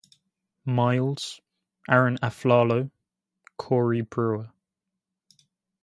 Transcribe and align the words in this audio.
Miles, 0.65 1.41
Arron 1.87 2.17
Afflalo, 2.23 2.89
Corey 3.55 4.01
Brewer. 4.01 4.49